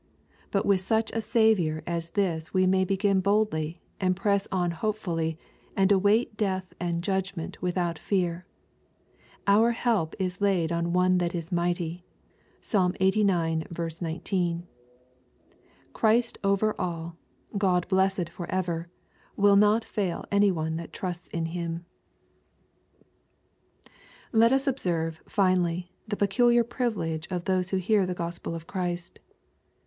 [0.49, 5.37] But with such a Saviour as this we may begin boldly, and press on hopefully,
[5.77, 8.47] and await death and judgment without fear.
[9.45, 12.03] Our help is laid on one that is mighty.
[12.61, 14.01] (Psalm Lsxxix.
[14.01, 14.67] 19.)
[15.93, 17.15] Christ over ail,
[17.55, 18.89] God blessed forever,
[19.37, 21.85] will not fail any one that trusts in Him.
[24.31, 29.19] Let us gbserve, finally, the peculiar privileges of those who hear the Gyspel of Christ.